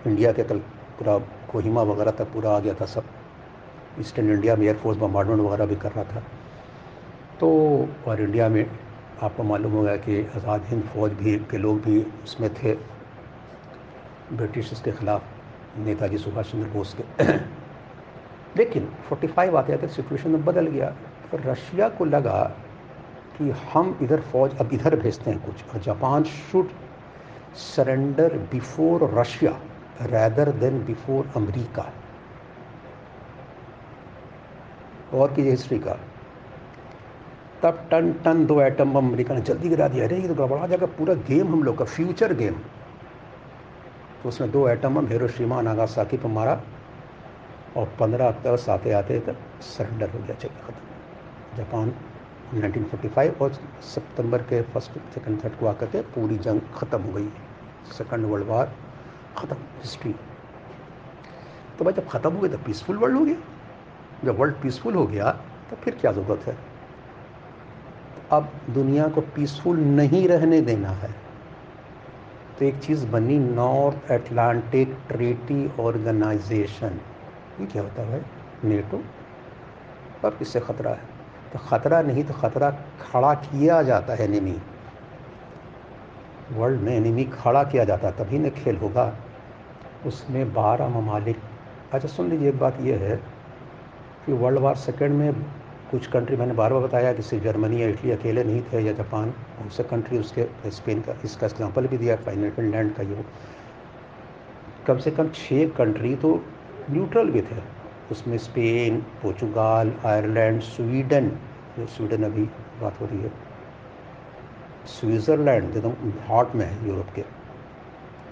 [0.07, 0.59] इंडिया के कल
[0.99, 1.19] पूरा
[1.53, 3.05] कोहिमा वगैरह तक पूरा आ गया था सब।
[4.01, 6.23] ईस्टर्न इंडिया में एयरफोर्स बम्बार्डमेंट वगैरह भी कर रहा था।
[7.41, 7.49] तो
[8.09, 8.65] और इंडिया में
[9.23, 12.75] आपको मालूम होगा कि आज़ाद हिंद फौज भी, के लोग भी उसमें थे
[14.33, 15.23] ब्रिटिश के ख़िलाफ़,
[15.79, 17.58] नेताजी सुभाष चंद्र बोस के।
[18.59, 20.91] लेकिन 45 आते आते सिचुएशन में बदल गया
[21.31, 22.43] तो रशिया को लगा
[23.39, 26.69] कि हम इधर फौज अब इधर भेजते हैं कुछ। और Japan should
[27.55, 29.53] surrender before Russia
[30.03, 31.93] rather than before America.
[35.15, 35.97] और की हिस्ट्री का।
[37.63, 40.67] तब टन टन दो एटम बम अमेरिका ने जल्दी गिरा दिया। अरे, ये तो गड़बड़ा
[40.67, 42.55] जाएगा पूरा गेम हम लोग का फ्यूचर गेम
[44.23, 46.61] तो उसने दो एटम बम, हिरोशिमा, नागासाकी पर मारा।
[47.77, 51.93] और पंद्रह अगस्त आते आते तक सरेंडर हो गया चलिए ख़त्म। जापान
[52.55, 53.53] 1945 और
[53.85, 57.29] सितंबर के फ़र्स्ट सेकंड थर्ड को आकर के पूरी जंग ख़त्म हो गई
[57.93, 58.73] सेकंड वर्ल्ड वार
[59.39, 60.15] ख़त्म हिस्ट्री
[61.79, 63.37] तो भाई जब ख़त्म हो गई तो पीसफुल वर्ल्ड हो गया।
[64.25, 65.31] जब वर्ल्ड पीसफुल हो गया
[65.71, 66.57] तो फिर क्या ज़रूरत है?
[68.33, 71.11] अब दुनिया को पीसफुल नहीं रहने देना है।
[72.59, 76.99] तो एक चीज़ बनी नॉर्थ एटलांटिक ट्रेटी ऑर्गेनाइजेशन
[77.61, 78.09] ये क्या होता है?
[78.11, 79.03] भाई नेटो।
[80.25, 81.17] अब इससे ख़तरा है।
[81.53, 82.71] तो ख़तरा नहीं तो ख़तरा
[83.03, 84.57] खड़ा किया जाता है एनिमी
[86.53, 89.13] वर्ल्ड में एनिमी खड़ा किया जाता है, तभी न खेल होगा।
[90.07, 91.37] उसमें बारह ममालिक।
[91.93, 93.17] अच्छा सुन लीजिए, एक बात यह है
[94.27, 95.33] कि वर्ल्ड वार सेकेंड में
[95.91, 98.93] कुछ कंट्री मैंने बार बार बताया कि सिर्फ़ जर्मनी या इटली अकेले नहीं थे या
[98.93, 103.25] जापान बहुत से कंट्री उसके स्पेन का, इसका एग्ज़ाम्पल भी दिया फाइनल फिनलैंड का ये
[104.87, 106.35] कम से कम छः कंट्री तो
[106.91, 107.79] न्यूट्रल भी थे।
[108.11, 111.29] उसमें स्पेन, पोर्चुगाल, आयरलैंड, स्वीडन,
[111.79, 112.43] जो स्वीडन अभी
[112.81, 113.33] बात हो रही है।
[114.87, 117.23] स्विट्ज़रलैंड एकदम हॉट में है यूरोप के।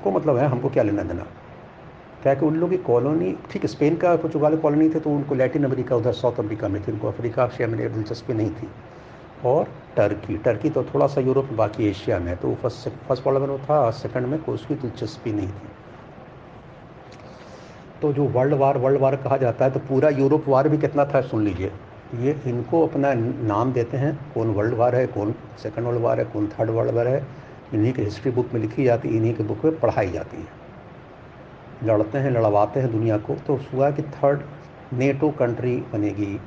[0.04, 1.26] को मतलब है, हमको क्या लेना देना?
[2.22, 5.34] क्या कि उन लोग की कॉलोनी, ठीक है, स्पेन का पुर्तगाल कॉलोनी थे तो उनको
[5.34, 8.68] लैटिन अमेरिका, उधर साउथ अमेरिका में थी, उनको अफ्रीका से में दिलचस्पी नहीं थी।
[9.44, 13.58] और टर्की टर्की तो थोड़ा सा यूरोप, बाकी एशिया में तो फ़र्स्ट फ़र्स्ट वर्ल्ड में
[13.58, 15.68] था, सेकंड में कोई उसकी दिलचस्पी नहीं थी।
[18.02, 21.04] तो जो वर्ल्ड वार वर्ल्ड वार कहा जाता है तो पूरा यूरोप वार भी कितना
[21.04, 21.72] था, सुन लीजिए।
[22.16, 26.24] ये इनको अपना नाम देते हैं, कौन वर्ल्ड वार है, कौन सेकेंड वर्ल्ड वार है,
[26.26, 27.26] कौन थर्ड वर्ल्ड वार है।
[27.74, 30.64] इन्हीं की हिस्ट्री बुक में लिखी जाती है इन्हीं की बुक में पढ़ाई जाती है।
[31.88, 34.42] लड़ते हैं, लड़वाते हैं दुनिया को तो हुआ कि थर्ड
[34.92, 36.38] नेटो कंट्री बनेगी।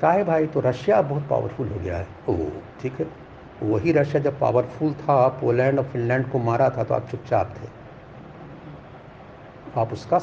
[0.00, 2.48] का है भाई तो रशिया बहुत पावरफुल हो गया है। ओह
[2.82, 3.06] ठीक है।
[3.62, 7.68] वही रशिया जब पावरफुल था, पोलैंड और फिनलैंड को मारा था तो आप चुपचाप थे।
[9.76, 10.18] आप उसका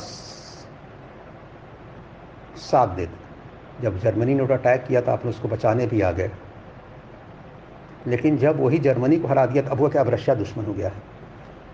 [2.57, 6.11] साथ दे देते जब जर्मनी ने उठा अटैक किया था आपने उसको बचाने भी आ
[6.11, 6.31] गए।
[8.07, 10.01] लेकिन जब वही जर्मनी को हरा दिया तो अब वो क्या?
[10.01, 11.01] अब रशिया दुश्मन हो गया है।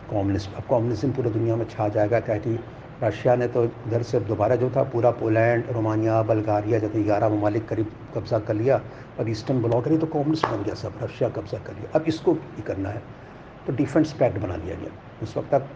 [0.10, 2.60] कॉम्युनिस्ट अब कॉम्युनिज्म पूरी दुनिया में छा जाएगा। क्या कि
[3.04, 7.68] रशिया ने तो इधर से दोबारा जो था, पूरा पोलैंड, रोमानिया, बल्गारिया जैसे ग्यारह ममालिक
[7.68, 8.82] करीब कब्जा कर लिया।
[9.20, 12.34] अब ईस्टर्न ब्लॉक करी तो कॉम्युनिस्ट बन गया सब। रशिया कब्जा कर लिया। अब इसको
[12.34, 13.02] ही करना है।
[13.68, 14.92] तो डिफेंस पैक्ट बना लिया गया।
[15.24, 15.68] उस वक्त तक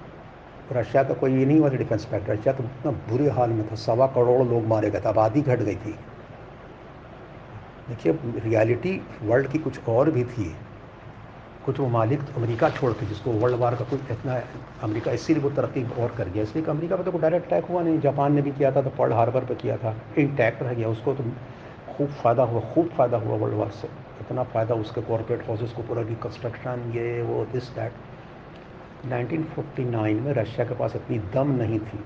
[0.72, 3.76] रशिया का कोई ये नहीं हुआ डिफेंस पैक्ट रशिया तो इतना बुरे हाल में था,
[3.78, 5.96] सवा करोड़ लोग मारे गए थे, आबादी घट गई थी।
[7.90, 10.56] देखिए रियलिटी वर्ल्ड की कुछ और भी थी।
[11.66, 14.42] कुछ ममालिक तो अमेरिका छोड़ के, जिसको वर्ल्ड वार का कुछ इतना
[14.84, 17.82] अमेरिका, इसीलिए वो तरक्की और कर गया। इसलिए अमेरिका पर तो कोई डायरेक्ट अटैक हुआ
[17.82, 20.90] नहीं। जापान ने भी किया था तो पर्ल हार्बर पर किया था। इंटैक्ट रह गया,
[20.90, 21.24] उसको तो
[21.90, 23.88] खूब फ़ायदा हुआ, खूब फ़ायदा हुआ वर्ल्ड वार से।
[24.22, 27.92] इतना फ़ायदा उसके कॉरपोरेट हाउसेस को पूरा रिकन्स्ट्रक्शन ये, वो दिस दैट
[29.06, 32.00] 1949 में रशिया के पास इतनी दम नहीं थी।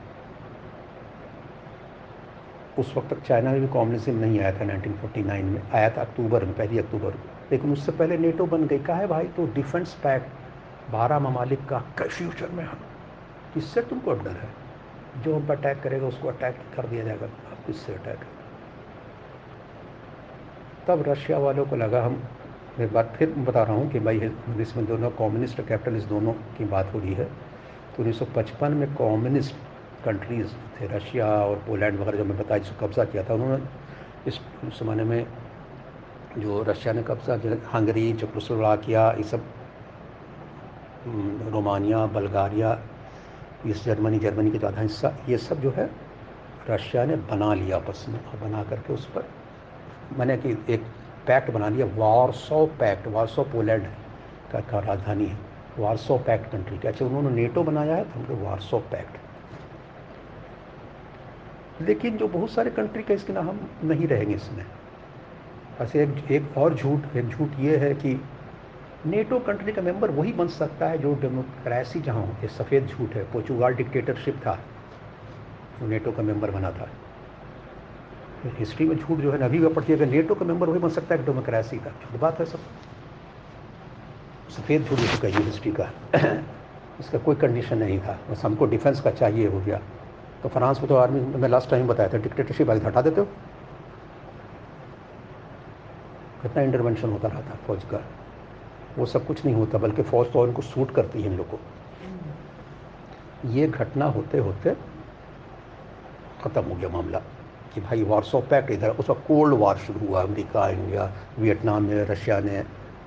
[2.79, 6.45] उस वक्त तक चाइना में भी कॉम्युनिज्म नहीं आया था 1949 में। आया था अक्टूबर
[6.45, 9.93] में, पहली अक्टूबर को लेकिन उससे पहले नेटो बन गई। कहा है भाई तो डिफेंस
[9.93, 12.77] पैक्ट बारह ममालिक का फ्यूचर में हम।
[13.53, 14.49] किससे तुमको डर है?
[15.23, 18.19] जो हम पर अटैक करेगा, उसको अटैक कर दिया जाएगा। अब किससे अटैक
[20.87, 22.23] तब रशिया वालों को लगा हम
[22.79, 26.65] एक बात फिर बता रहा हूँ कि भाई इसमें दोनों कम्युनिस्ट और कैपिटलिस्ट दोनों की
[26.65, 29.55] बात हो रही है तो उन्नीस सौ पचपन में कम्युनिस्ट
[30.05, 33.63] कंट्रीज़ थे, रशिया और पोलैंड वगैरह, जो मैं बताया, जिसको कब्ज़ा किया था उन्होंने।
[34.27, 34.39] इस
[34.79, 35.25] ज़माने में
[36.37, 37.35] जो रशिया ने कब्ज़ा
[37.73, 39.43] हंगरी चक्रोस्लोवाकिया ये सब
[41.53, 42.79] रोमानिया, बल्गारिया
[43.65, 45.89] इस जर्मनी जर्मनी का ज़्यादा हिस्सा, ये सब जो है
[46.69, 49.25] रशिया ने बना लिया आपस में, और बना करके उस पर,
[50.17, 50.83] मैंने कि एक
[51.27, 53.85] पैक्ट बना लिया। वारसो पैक्ट वारसो पोलैंड
[54.51, 55.37] का, का राजधानी है।
[55.79, 59.17] वारसो पैक्ट कंट्री का। अच्छा उन्होंने नेटो बनाया है तो हम वारसो पैक्ट।
[61.81, 64.65] लेकिन जो बहुत सारे कंट्री का इसके ना हम नहीं रहेंगे इसमें।
[65.81, 68.19] ऐसे एक, एक और झूठ एक झूठ ये है कि
[69.05, 73.15] नेटो कंट्री का मेंबर वही बन सकता है जो डेमोक्रेसी जहाँ हो। ये सफ़ेद झूठ
[73.15, 74.55] है पोर्चुगाल डिक्टेटरशिप था
[75.79, 76.89] जो नेटो का मेंबर बना था।
[78.45, 80.89] हिस्ट्री में झूठ जो है अभी भी पड़ती है अगर नेटो का मेंबर वही बन
[80.89, 82.59] सकता है डेमोक्रेसी का। झूठ बात है सब।
[84.49, 85.91] सफ़ेद झूठ हो चुका हिस्ट्री का।
[86.99, 89.81] इसका कोई कंडीशन नहीं था। बस हमको डिफेंस का चाहिए हो गया।
[90.43, 93.27] तो फ्रांस में तो आर्मी मैं लास्ट टाइम बताया था डिक्टेटरशिप आगे हटा देते हो।
[96.41, 98.01] कितना इंटरवेंशन होता रहा था फौज का।
[98.97, 101.59] वो सब कुछ नहीं होता, बल्कि फ़ौज तो उनको सूट करती है इन लोग को।
[103.49, 104.75] ये घटना होते होते
[106.43, 107.21] ख़त्म हो गया मामला।
[107.73, 112.39] कि भाई वार्सो पैक्ट इधर उसका कोल्ड वार शुरू हुआ अमेरिका इंडिया वियतनाम में रशिया
[112.39, 112.63] ने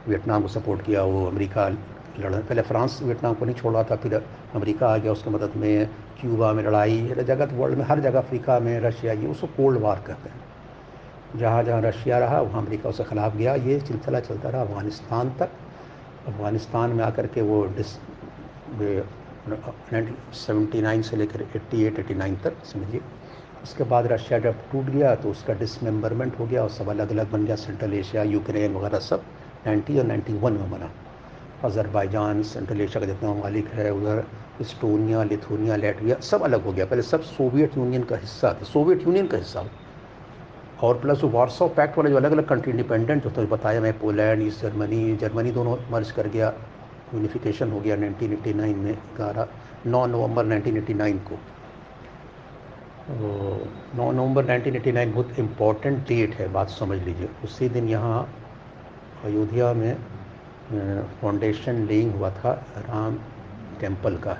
[0.09, 1.68] वियतनाम को सपोर्ट किया वो अमेरिका
[2.20, 4.14] लड़ पहले फ्रांस वियतनाम को नहीं छोड़ा था फिर
[4.55, 5.87] अमेरिका आ गया उसकी मदद में
[6.20, 10.03] क्यूबा में लड़ाई जगह वर्ल्ड में हर जगह अफ्रीका में रशिया ये उसको कोल्ड वार
[10.07, 10.51] कहते हैं
[11.37, 15.51] जहाँ जहाँ रशिया रहा वहाँ अमेरिका उसके ख़िलाफ़ गया ये सिलसिला चलता रहा अफ़गानिस्तान तक
[16.29, 17.98] अफ़गानिस्तान में आकर के वो डिस
[20.37, 23.01] सेवेंटी नाइन से लेकर एट्टी एट एटी नाइन तक समझिए
[23.62, 27.31] उसके बाद रशिया जब टूट गया तो उसका डिसमेंबरमेंट हो गया और सब अलग अलग
[27.33, 29.25] बन गया सेंट्रल एशिया यूक्रेन वगैरह सब
[29.66, 30.90] 90 और 91 में बना।
[31.64, 34.25] अज़रबैजान सेंट्रल एशिया का जितना ममालिक है, उधर
[34.61, 39.07] इस्टोनिया लिथुनिया लेटविया सब अलग हो गया। पहले सब सोवियत यूनियन का हिस्सा था। सोवियत
[39.07, 39.64] यूनियन का हिस्सा
[40.83, 44.42] और प्लस वार्सो पैक्ट वाले जो अलग अलग कंट्री इंडिपेंडेंट जो तो बताया मैं पोलैंड
[44.42, 46.53] ईस्ट जर्मनी जर्मनी दोनों मर्ज कर गया।
[47.14, 49.48] यूनिफिकेशन हो गया 1989 में ग्यारह,
[49.87, 51.38] नौ नवंबर 1989 को।
[53.10, 58.34] नौ नवंबर 1989 बहुत इम्पोर्टेंट डेट है, बात समझ लीजिए। उसी दिन यहाँ
[59.24, 59.96] अयोध्या में
[61.20, 63.18] फाउंडेशन लेइंग हुआ था राम
[63.80, 64.38] टेंपल का।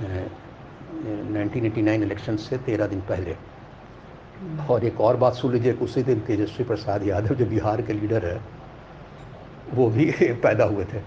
[0.00, 3.36] 1989 इलेक्शन से तेरह दिन पहले।
[4.70, 8.26] और एक और बात सुन लीजिए उसी दिन तेजस्वी प्रसाद यादव जो बिहार के लीडर
[8.26, 8.40] है,
[9.74, 10.10] वो भी
[10.44, 10.98] पैदा हुए थे।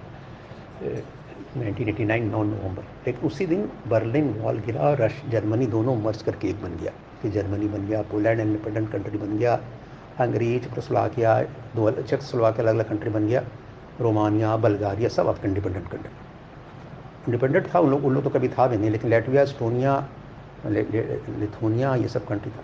[1.58, 6.47] 1989 नौ नवंबर। लेकिन उसी दिन बर्लिन वॉल गिरा और रश, जर्मनी दोनों मर्ज करके
[6.47, 9.60] एक बन गया। कि जर्मनी बन गया, पोलैंड इंडिपेंडेंट कंट्री बन गया
[10.19, 11.41] हंगरी चेकोस्लोवाकिया,
[11.75, 13.43] दो चेकोस्लोवाकिया अलग अलग कंट्री बन गया,
[14.01, 16.12] रोमानिया, बल्गारिया, सब आपका इंडिपेंडेंट कंट्री।
[17.27, 20.08] इंडिपेंडेंट था, उन लोग उन लोग तो कभी था भी नहीं, लेकिन लेटविया स्टोनिया
[20.65, 22.63] लिथोनिया, ये सब कंट्री था।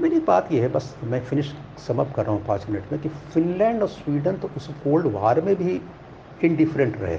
[0.00, 1.54] मेरी बात ये है, बस मैं फिनिश
[1.88, 5.40] समअप कर रहा हूँ पाँच मिनट में, कि फिनलैंड और स्वीडन तो उस कोल्ड वार
[5.40, 5.80] में भी
[6.44, 7.18] इनडिफरेंट रहे।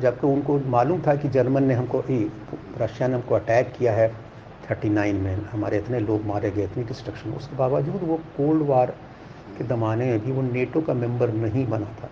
[0.00, 2.02] जबकि उनको मालूम था कि जर्मन ने हमको
[2.78, 4.08] रशिया ने हमको अटैक किया है
[4.64, 8.94] 39 में, हमारे इतने लोग मारे गए, इतनी डिस्ट्रक्शन उसके बावजूद वो कोल्ड वार
[9.58, 12.08] के ज़माने में भी वो नेटो का मेंबर नहीं बना था।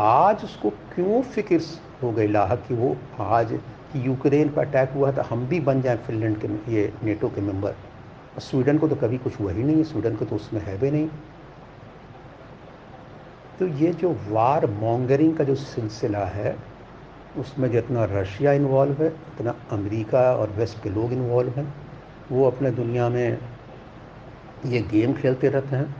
[0.00, 1.60] आज उसको क्यों फ़िक्र
[2.02, 3.52] हो गई लाहक कि वो आज
[3.92, 7.40] कि यूक्रेन पर अटैक हुआ तो हम भी बन जाएँ फिनलैंड के, ये नेटो के
[7.40, 7.74] मेंबर
[8.40, 11.08] स्वीडन को तो कभी कुछ हुआ ही नहीं स्वीडन को तो उसमें है भी नहीं।
[13.58, 16.56] तो ये जो वार मॉन्गरिंग का जो सिलसिला है,
[17.38, 21.74] उसमें जितना रशिया इन्वॉल्व है उतना अमेरिका और वेस्ट के लोग इन्वॉल्व हैं,
[22.32, 23.38] वो अपने दुनिया में
[24.66, 25.94] ये गेम खेलते रहते हैं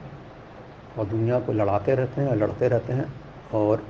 [0.99, 3.13] और दुनिया को लड़ाते रहते हैं और लड़ते रहते हैं
[3.55, 3.83] और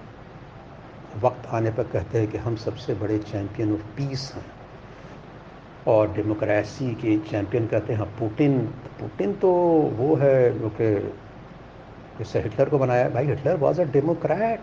[1.22, 4.44] वक्त आने पर कहते हैं कि हम सबसे बड़े चैम्पियन ऑफ़ पीस हैं।
[5.88, 8.58] और डेमोक्रेसी के चैम्पियन कहते हैं पुटिन
[9.00, 9.50] पुटिन तो
[9.98, 10.94] वो है जो कि
[12.18, 14.60] जैसे हिटलर को बनाया। भाई, हिटलर वॉज़ अ डेमोक्रेट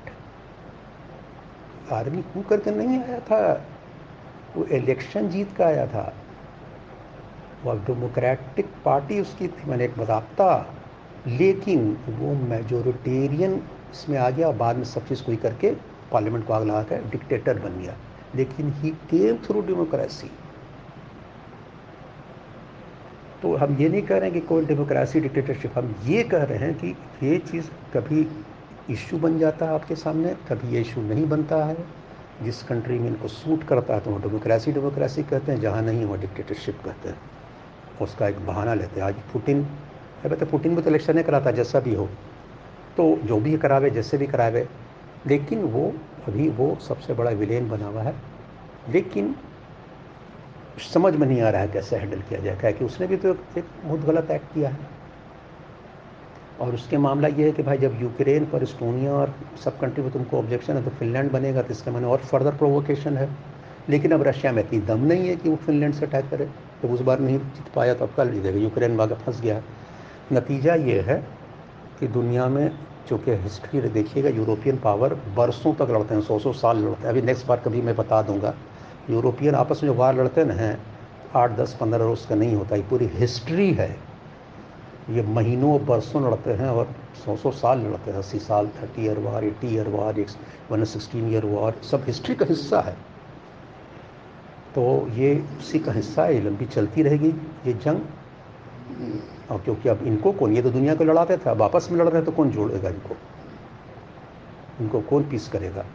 [1.91, 3.65] आदमी कू करके नहीं आया था।
[4.57, 6.13] वो इलेक्शन जीत का आया था।
[7.65, 10.75] वह डेमोक्रेटिक पार्टी उसकी थी। मैंने एक बताता
[11.27, 13.61] लेकिन वो मेजोरिटेरियन
[13.91, 15.71] इसमें आ गया। बाद में सब चीज़ कोई करके
[16.11, 17.95] पार्लियामेंट को आग लगा कर डिक्टेटर बन गया।
[18.35, 20.31] लेकिन ही केम थ्रू डेमोक्रेसी
[23.41, 26.57] तो हम ये नहीं कह रहे हैं कि कोई डेमोक्रेसी, डिक्टेटरशिप, हम ये कह रहे
[26.57, 28.27] हैं कि ये चीज़ कभी
[28.89, 31.77] इशू बन जाता है आपके सामने कभी ये इशू नहीं बनता है।
[32.43, 36.05] जिस कंट्री में इनको सूट करता है तो वो डेमोक्रेसी डेमोक्रेसी कहते हैं, जहाँ नहीं
[36.05, 37.17] वो डिक्टेटरशिप कहते हैं।
[38.01, 39.61] उसका एक बहाना लेते हैं। आज पुटिन
[40.23, 42.05] है तो पुटिन भी तो इलेक्शन नहीं कराता, जैसा भी हो।
[42.97, 44.67] तो जो भी करावे, जैसे भी करावे,
[45.27, 45.93] लेकिन वो
[46.27, 48.13] अभी वो सबसे बड़ा विलेन बना हुआ है।
[48.89, 49.35] लेकिन
[50.79, 53.29] समझ में नहीं आ रहा है कैसे हैंडल किया जाए। क्या कि उसने भी तो
[53.57, 54.89] एक बहुत गलत एक्ट किया है।
[56.61, 60.11] और उसके मामला ये है कि भाई जब यूक्रेन पर इस्टोनिया और सब कंट्री में
[60.11, 63.29] तुमको ऑब्जेक्शन है तो फिनलैंड बनेगा तो इसका मैंने और फर्दर प्रोवोकेशन है।
[63.89, 66.45] लेकिन अब रशिया में इतनी दम नहीं है कि वो फिनलैंड से अटैक करे।
[66.81, 69.61] तो उस बार नहीं जीत पाया तो अब कल जीतेगा यूक्रेन वागा फंस गया।
[70.33, 71.15] नतीजा ये है
[71.99, 72.71] कि दुनिया में
[73.09, 77.21] चूँकि हिस्ट्री देखिएगा, यूरोपियन पावर बरसों तक लड़ते हैं, सौ सौ साल लड़ते हैं। अभी
[77.21, 78.53] नेक्स्ट बार कभी मैं बता दूँगा।
[79.09, 80.77] यूरोपियन आपस में जो वार लड़ते ना हैं,
[81.35, 84.11] आठ, दस, पंद्रह रोज़ का नहीं होता, ये पूरी हिस्ट्री है।
[85.09, 89.19] ये महीनों, बरसों लड़ते हैं और सौ सौ साल लड़ते हैं, अस्सी साल, thirty year
[89.19, 90.27] war eighty year war, एक
[90.71, 92.93] वन सिक्सटीन ईयर वार, सब हिस्ट्री का हिस्सा है।
[94.75, 97.29] तो ये उसी का हिस्सा है लंबी चलती रहेगी,
[97.67, 97.99] ये जंग।
[99.51, 102.05] और क्योंकि अब इनको कौन, ये तो दुनिया को लड़ाते थे, अब आपस में लड़
[102.05, 103.15] रहे हैं तो कौन जोड़ेगा इनको?
[104.81, 105.85] इनको कौन पीस करेगा?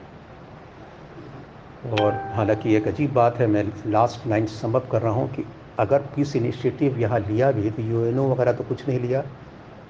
[1.93, 5.45] और हालाँकि एक अजीब बात है, मैं लास्ट लाइन समअप कर रहा हूँ कि
[5.79, 9.23] अगर पीस इनिशिएटिव यहाँ लिया भी तो यू वगैरह तो कुछ नहीं लिया।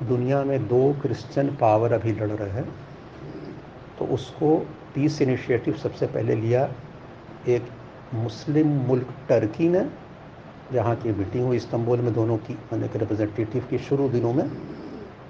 [0.02, 2.64] दुनिया में दो क्रिश्चियन पावर अभी लड़ रहे हैं
[3.98, 4.56] तो उसको
[4.94, 6.68] पीस इनिशिएटिव सबसे पहले लिया
[7.48, 7.68] एक
[8.14, 9.85] मुस्लिम मुल्क टर्की ने,
[10.72, 14.50] जहाँ की मीटिंग हुई इस्तंबुल में दोनों की, मैंने के रिप्रेजेंटेटिव की शुरू दिनों में।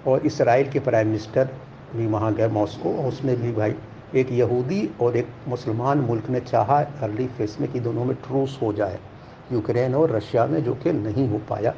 [0.07, 1.48] और इसराइल के प्राइम मिनिस्टर
[1.96, 3.74] भी वहाँ गए मॉस्को उसमें भी भाई
[4.16, 8.59] एक यहूदी और एक मुसलमान मुल्क ने चाहा अर्ली फेस में कि दोनों में ट्रूस
[8.62, 8.98] हो जाए
[9.52, 11.74] यूक्रेन और रशिया में जो कि नहीं हो पाया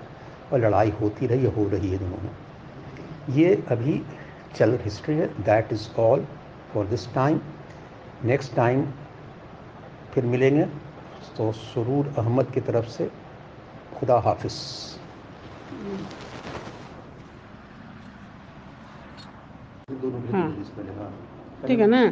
[0.53, 2.31] और लड़ाई होती रही हो रही है दोनों में।
[3.37, 4.03] ये अभी
[4.57, 6.27] चल हिस्ट्री है। That is all
[6.75, 7.41] for this time
[8.25, 8.87] next time
[10.15, 10.65] फिर मिलेंगे।
[11.37, 13.11] तो सुरूर अहमद की तरफ़ से
[13.99, 14.55] खुदा हाफिज।
[20.33, 20.49] हाँ।
[21.67, 22.03] ठीक है ना?